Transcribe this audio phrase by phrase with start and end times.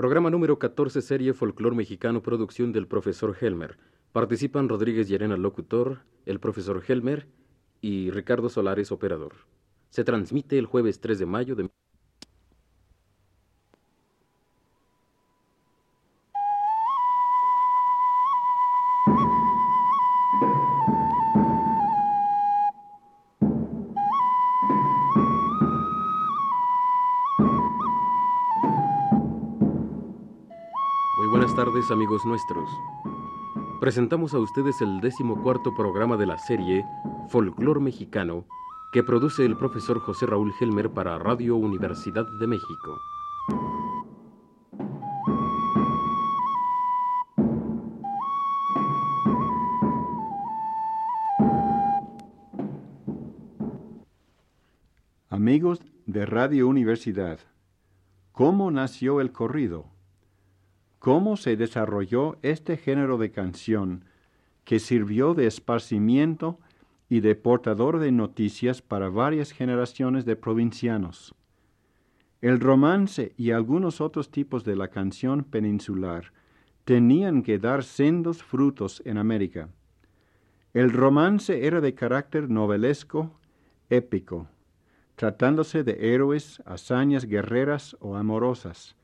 [0.00, 3.76] Programa número 14, serie Folclor Mexicano, producción del profesor Helmer.
[4.12, 7.26] Participan Rodríguez Llerena, locutor, el profesor Helmer
[7.82, 9.34] y Ricardo Solares, operador.
[9.90, 11.68] Se transmite el jueves 3 de mayo de...
[31.90, 32.70] amigos nuestros.
[33.80, 36.84] Presentamos a ustedes el décimo cuarto programa de la serie
[37.28, 38.44] Folclor Mexicano
[38.92, 42.98] que produce el profesor José Raúl Helmer para Radio Universidad de México.
[55.28, 57.38] Amigos de Radio Universidad,
[58.32, 59.99] ¿cómo nació el corrido?
[61.00, 64.04] ¿Cómo se desarrolló este género de canción
[64.64, 66.58] que sirvió de esparcimiento
[67.08, 71.34] y de portador de noticias para varias generaciones de provincianos?
[72.42, 76.34] El romance y algunos otros tipos de la canción peninsular
[76.84, 79.70] tenían que dar sendos frutos en América.
[80.74, 83.40] El romance era de carácter novelesco,
[83.88, 84.48] épico,
[85.16, 88.96] tratándose de héroes, hazañas guerreras o amorosas,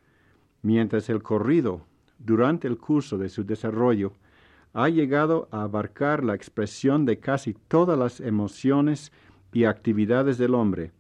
[0.63, 1.83] mientras el corrido,
[2.19, 4.13] durante el curso de su desarrollo,
[4.73, 9.13] ha llegado a abarcar la expresión de casi todas las emociones
[9.53, 10.93] y actividades del hombre,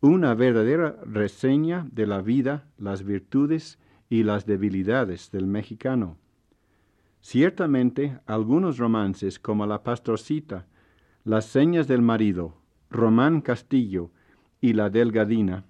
[0.00, 6.16] una verdadera reseña de la vida, las virtudes y las debilidades del mexicano.
[7.20, 10.66] Ciertamente, algunos romances como La Pastorcita,
[11.24, 12.56] Las señas del marido,
[12.90, 14.10] Román Castillo
[14.60, 15.64] y La Delgadina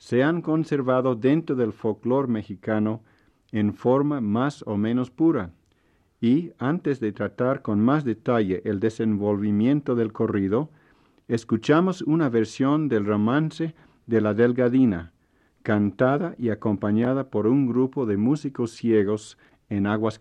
[0.00, 3.02] se han conservado dentro del folclore mexicano
[3.52, 5.52] en forma más o menos pura.
[6.22, 10.70] Y antes de tratar con más detalle el desenvolvimiento del corrido,
[11.28, 13.74] escuchamos una versión del romance
[14.06, 15.12] de la Delgadina,
[15.62, 19.36] cantada y acompañada por un grupo de músicos ciegos
[19.68, 20.18] en aguas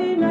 [0.00, 0.29] Medina.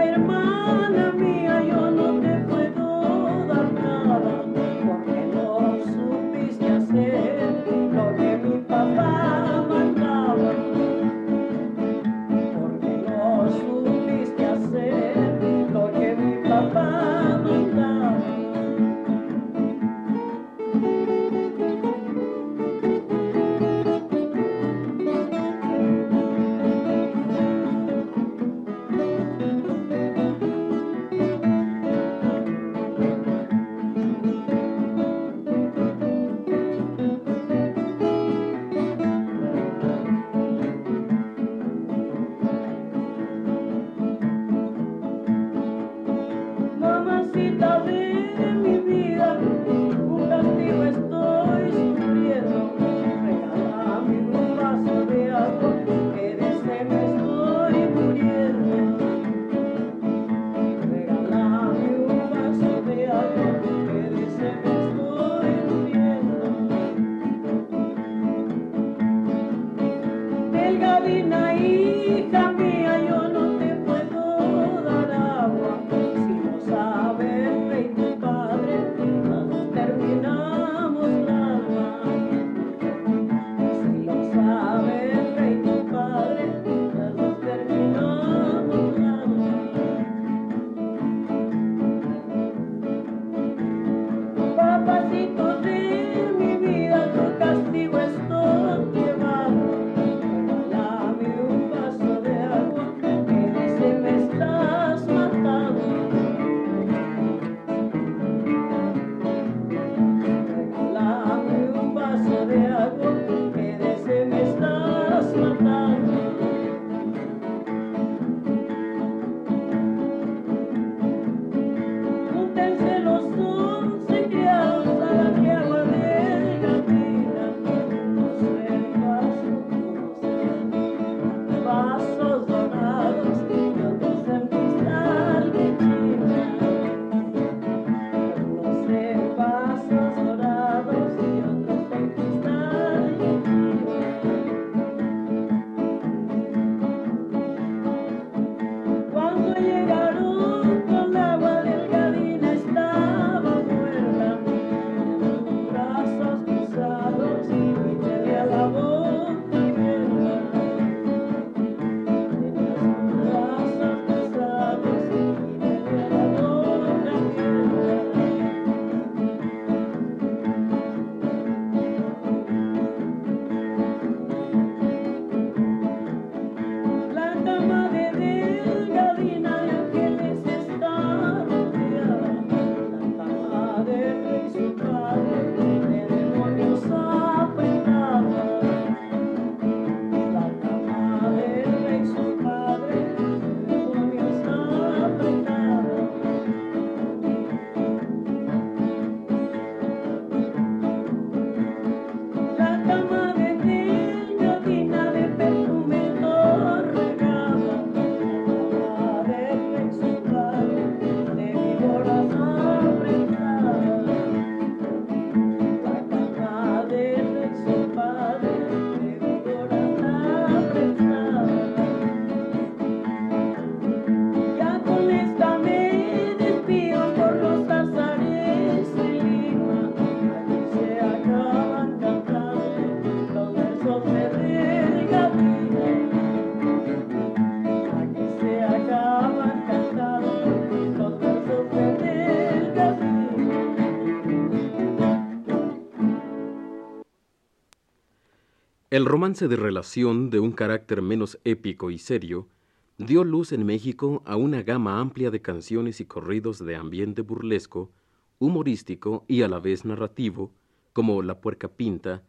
[248.99, 252.49] El romance de relación de un carácter menos épico y serio
[252.97, 257.93] dio luz en México a una gama amplia de canciones y corridos de ambiente burlesco,
[258.39, 260.51] humorístico y a la vez narrativo,
[260.91, 262.23] como La puerca pinta,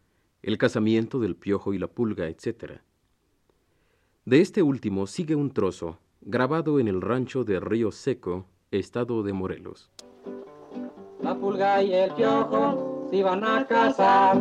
[0.44, 2.74] El casamiento del piojo y la pulga, etc.
[4.24, 9.32] De este último sigue un trozo, grabado en el rancho de Río Seco, estado de
[9.32, 9.90] Morelos.
[11.20, 14.36] La pulga y el piojo se iban a casar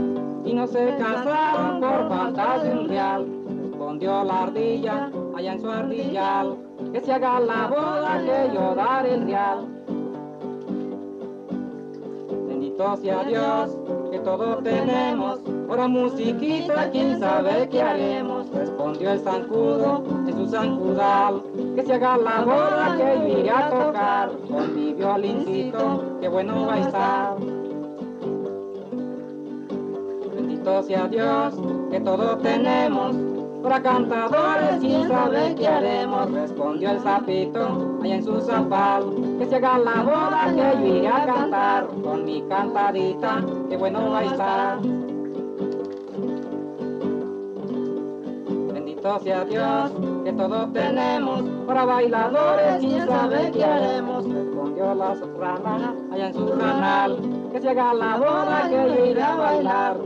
[0.45, 3.25] y no se casaron por falta de un real.
[3.63, 6.57] Respondió la ardilla allá en su ardillal
[6.93, 9.67] que se haga la boda que yo daré el real.
[12.47, 13.75] Bendito sea Dios
[14.11, 18.49] que todo tenemos, ahora musiquita quién sabe qué haremos.
[18.51, 21.41] Respondió el zancudo en su zancudal
[21.75, 26.67] que se haga la boda que yo iré a tocar con mi violincito, que bueno
[26.67, 27.58] va a estar.
[30.69, 31.55] Bendito sea Dios
[31.89, 33.15] que todo tenemos,
[33.63, 36.31] para cantadores quién sabe qué haremos.
[36.31, 39.03] Respondió el sapito allá en su zapal,
[39.39, 44.11] que se haga la boda que yo iré a cantar con mi cantadita, que bueno
[44.11, 44.79] va a estar.
[48.73, 49.91] Bendito sea Dios
[50.23, 54.23] que todo tenemos, para bailadores quién sabe qué haremos.
[54.23, 57.17] Respondió la soprana allá en su canal,
[57.51, 59.97] que se haga la boda que yo iré a bailar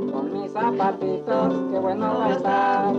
[0.53, 2.93] zapatitos, que bueno va a estar.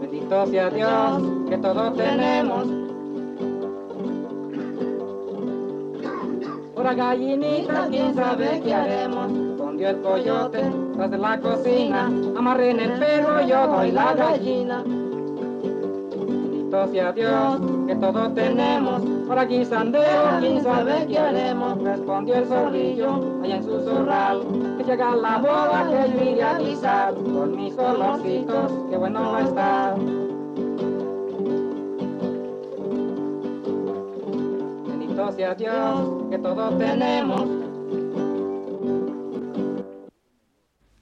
[0.00, 2.66] Bendito sea Dios que todo tenemos.
[6.86, 9.32] La gallinita, quién sabe qué haremos.
[9.32, 12.06] Escondió el coyote tras de la cocina.
[12.36, 14.84] Amarré en el pelo, yo doy la gallina.
[16.22, 19.02] Bendito sea Dios que todo tenemos.
[19.26, 21.82] Por aquí sandero, quién sabe qué haremos.
[21.82, 24.42] Respondió el zorrillo allá en su zorral.
[24.78, 27.14] Que llega la boda que yo iré a guisar.
[27.14, 29.96] Con mis olorcitos, que bueno va a estar.
[34.86, 37.44] Bendito sea Dios que todo tenemos.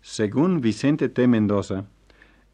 [0.01, 1.27] Según Vicente T.
[1.27, 1.87] Mendoza,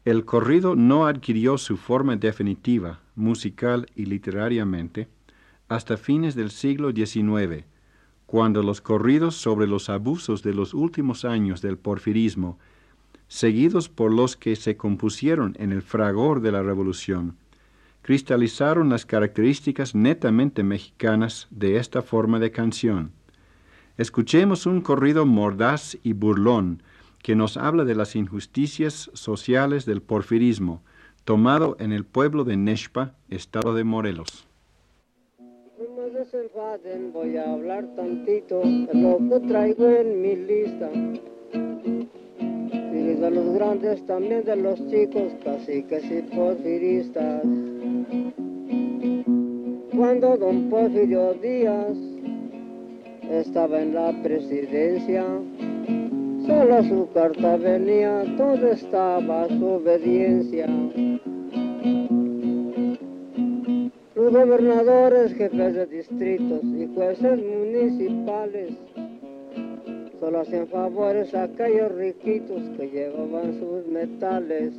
[0.03, 5.07] el corrido no adquirió su forma definitiva, musical y literariamente,
[5.69, 7.63] hasta fines del siglo XIX,
[8.25, 12.59] cuando los corridos sobre los abusos de los últimos años del porfirismo,
[13.27, 17.37] seguidos por los que se compusieron en el fragor de la Revolución,
[18.01, 23.11] cristalizaron las características netamente mexicanas de esta forma de canción.
[23.97, 26.81] Escuchemos un corrido mordaz y burlón
[27.21, 30.81] que nos habla de las injusticias sociales del porfirismo,
[31.23, 34.47] tomado en el pueblo de Nexpa, estado de Morelos.
[35.39, 38.61] No me desenfaden, voy a hablar tantito
[38.93, 40.89] lo que traigo en mi lista.
[42.93, 47.43] Y de los grandes, también de los chicos, caciques y porfiristas.
[49.95, 51.97] Cuando don Porfirio Díaz
[53.29, 55.25] estaba en la presidencia,
[56.51, 60.67] solo su carta venía, todo estaba su obediencia.
[64.15, 68.73] Los gobernadores, jefes de distritos y jueces municipales
[70.19, 74.73] solo hacían favores a aquellos riquitos que llevaban sus metales.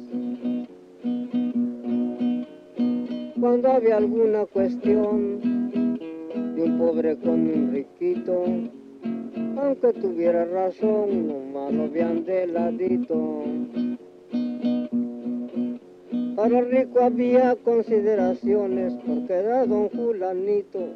[3.41, 5.41] Cuando había alguna cuestión
[6.55, 8.45] de un pobre con un riquito,
[9.63, 13.45] aunque tuviera razón, nomás lo vean de ladito.
[16.35, 20.81] Para el rico había consideraciones, porque era don Julanito.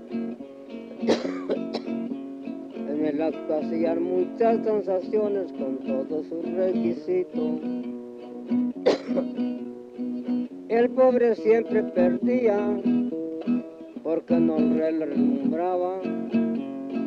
[2.89, 7.61] en el acto hacían muchas transacciones con todos sus requisitos.
[10.69, 12.59] el pobre siempre perdía,
[14.03, 16.16] porque no le renombraba.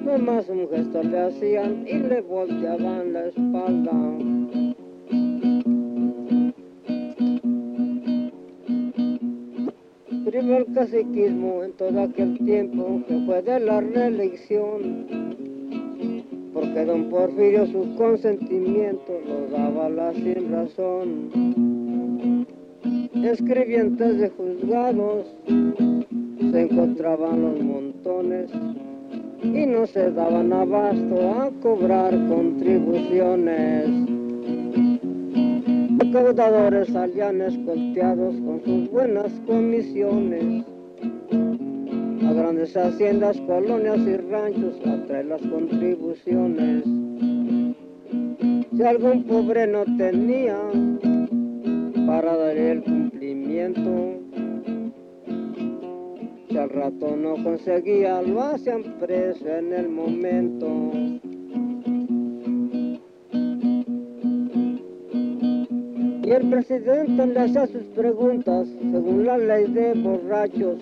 [0.06, 3.91] Nomás un gesto le hacían y le volteaban la espalda.
[10.25, 15.06] Primero el caciquismo en todo aquel tiempo que fue de la reelección,
[16.53, 22.46] porque don Porfirio su consentimiento lo daba la sin razón.
[23.24, 25.25] Escribientes de juzgados
[26.51, 28.50] se encontraban los montones
[29.43, 33.89] y no se daban abasto a cobrar contribuciones.
[35.98, 40.65] Recaudadores salían escolteados con sus buenas comisiones.
[42.25, 46.84] A grandes haciendas, colonias y ranchos a traer las contribuciones.
[48.75, 50.58] Si algún pobre no tenía
[52.08, 54.18] para dar el cumplimiento,
[56.60, 60.68] al rato no conseguía, lo hacían preso en el momento.
[66.24, 70.80] Y el presidente le hacía sus preguntas según la ley de borrachos.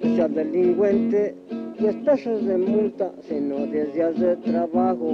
[0.00, 1.34] Decía delincuente,
[1.80, 5.12] 10 pesos de multa, sino 10 días de trabajo.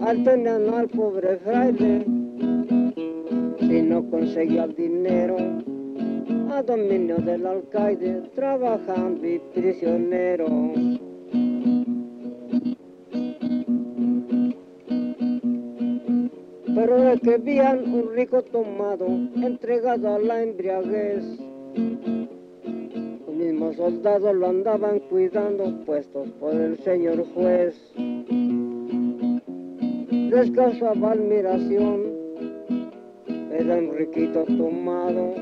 [0.00, 2.04] Al tenían al pobre fraile,
[3.60, 5.36] si no conseguía el dinero,
[6.62, 10.46] dominio del alcaide, trabajando y prisionero.
[16.74, 21.24] Pero de que veían un rico tomado, entregado a la embriaguez,
[23.26, 27.76] los mismos soldados lo andaban cuidando, puestos por el señor juez.
[30.10, 32.02] Les causaba admiración,
[33.52, 35.34] era un riquito tomado,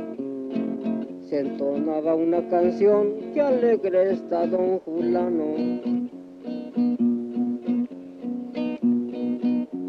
[1.29, 5.57] se entonaba una canción que alegre está don Julano.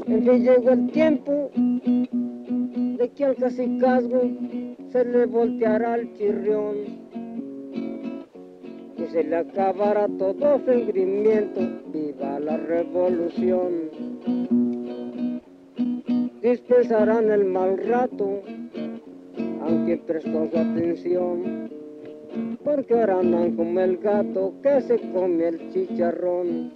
[0.08, 4.22] En fin llegó el tiempo de que al cacicazgo
[4.92, 6.76] se le volteara el chirrión
[8.98, 11.62] y se le acabara todo su engrimiento.
[11.94, 13.90] Viva la revolución.
[16.42, 18.42] Dispensarán el mal rato
[19.70, 21.70] aunque prestó su atención,
[22.64, 23.22] porque ahora
[23.56, 26.74] como el gato que se come el chicharrón.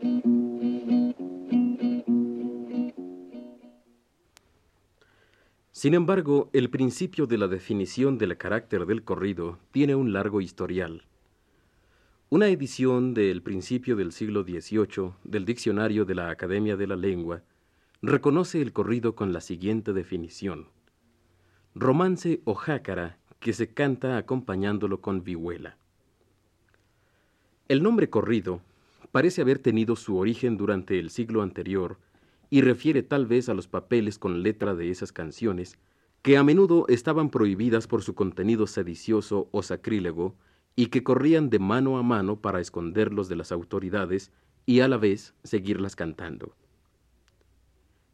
[5.72, 11.04] Sin embargo, el principio de la definición del carácter del corrido tiene un largo historial.
[12.30, 17.42] Una edición del principio del siglo XVIII del Diccionario de la Academia de la Lengua
[18.02, 20.68] reconoce el corrido con la siguiente definición.
[21.76, 25.76] Romance o jácara que se canta acompañándolo con vihuela.
[27.68, 28.62] El nombre corrido
[29.12, 31.98] parece haber tenido su origen durante el siglo anterior
[32.52, 35.80] y refiere tal vez a los papeles con letra de esas canciones,
[36.22, 40.36] que a menudo estaban prohibidas por su contenido sedicioso o sacrílego
[40.76, 44.32] y que corrían de mano a mano para esconderlos de las autoridades
[44.68, 46.56] y a la vez seguirlas cantando.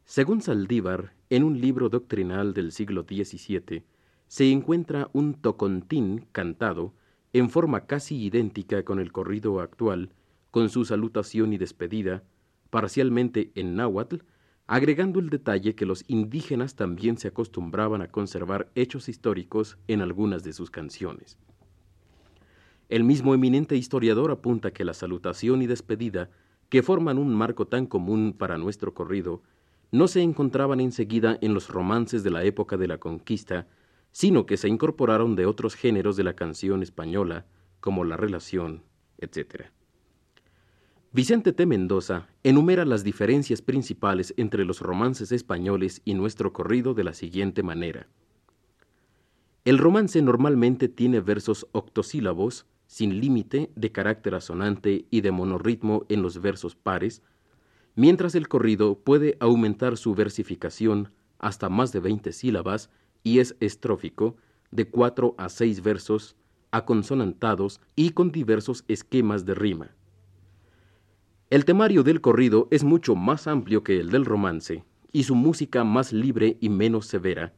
[0.06, 3.84] Según Saldívar, en un libro doctrinal del siglo XVII,
[4.26, 6.92] se encuentra un tocontín cantado
[7.32, 10.10] en forma casi idéntica con el corrido actual,
[10.50, 12.24] con su salutación y despedida,
[12.70, 14.16] parcialmente en náhuatl,
[14.66, 20.42] agregando el detalle que los indígenas también se acostumbraban a conservar hechos históricos en algunas
[20.42, 21.38] de sus canciones.
[22.88, 26.30] El mismo eminente historiador apunta que la salutación y despedida,
[26.68, 29.42] que forman un marco tan común para nuestro corrido,
[29.92, 33.66] no se encontraban enseguida en los romances de la época de la conquista,
[34.12, 37.46] sino que se incorporaron de otros géneros de la canción española,
[37.80, 38.82] como la relación,
[39.18, 39.66] etc.
[41.12, 41.66] Vicente T.
[41.66, 47.62] Mendoza enumera las diferencias principales entre los romances españoles y nuestro corrido de la siguiente
[47.62, 48.06] manera.
[49.64, 56.22] El romance normalmente tiene versos octosílabos, sin límite, de carácter asonante y de monorritmo en
[56.22, 57.22] los versos pares,
[57.94, 62.90] mientras el corrido puede aumentar su versificación hasta más de 20 sílabas
[63.22, 64.36] y es estrófico,
[64.70, 66.36] de cuatro a seis versos,
[66.70, 69.90] aconsonantados y con diversos esquemas de rima.
[71.50, 75.82] El temario del corrido es mucho más amplio que el del romance, y su música
[75.82, 77.54] más libre y menos severa,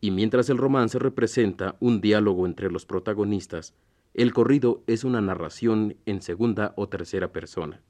[0.00, 3.74] y mientras el romance representa un diálogo entre los protagonistas,
[4.12, 7.80] el corrido es una narración en segunda o tercera persona.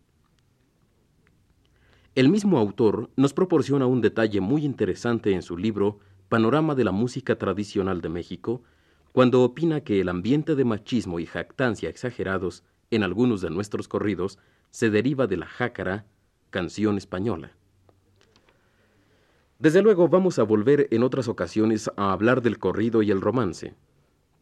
[2.16, 6.90] El mismo autor nos proporciona un detalle muy interesante en su libro Panorama de la
[6.90, 8.64] Música Tradicional de México,
[9.12, 14.40] cuando opina que el ambiente de machismo y jactancia exagerados en algunos de nuestros corridos
[14.70, 16.04] se deriva de la jácara,
[16.50, 17.52] canción española.
[19.60, 23.76] Desde luego vamos a volver en otras ocasiones a hablar del corrido y el romance,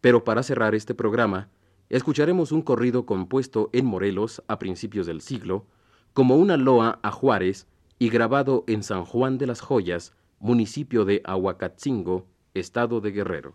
[0.01, 1.51] pero para cerrar este programa,
[1.91, 5.67] escucharemos un corrido compuesto en Morelos a principios del siglo,
[6.19, 7.69] como una loa a Juárez
[8.01, 13.55] y grabado en San Juan de las Joyas, municipio de Ahuacatzingo, estado de Guerrero.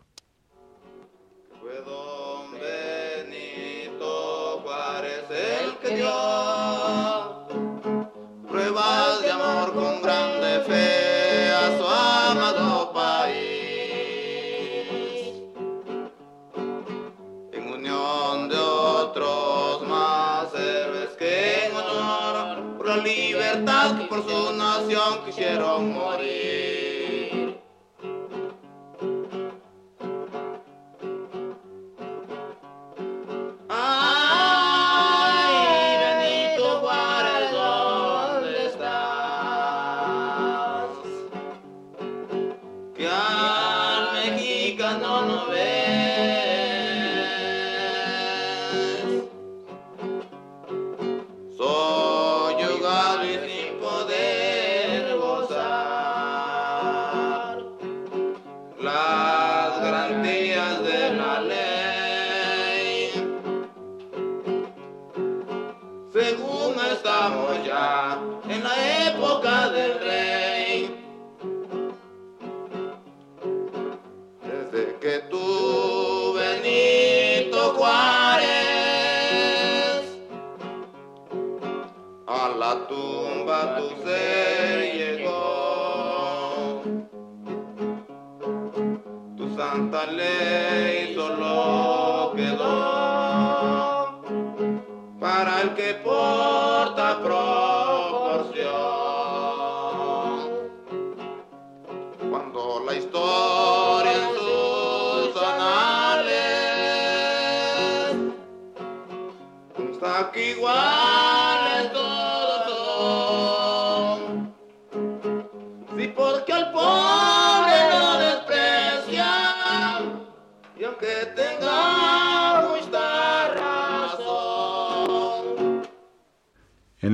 [97.15, 97.42] próxima.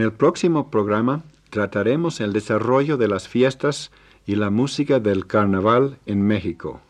[0.09, 3.91] El próximo programa trataremos el desarrollo de las fiestas
[4.25, 6.81] y la música del carnaval en México.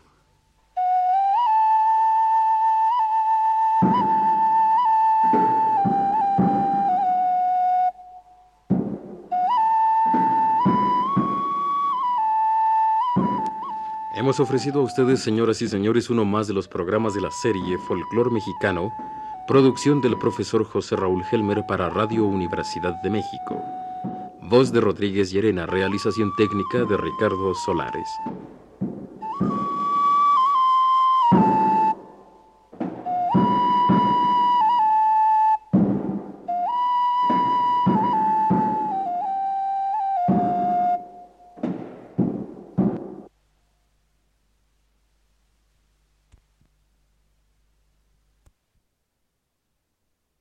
[14.16, 17.76] Hemos ofrecido a ustedes, señoras y señores, uno más de los programas de la serie
[17.86, 18.90] Folclor Mexicano,
[19.50, 23.60] producción del profesor José Raúl Helmer para Radio Universidad de México.
[24.42, 28.08] Voz de Rodríguez Llerena, realización técnica de Ricardo Solares.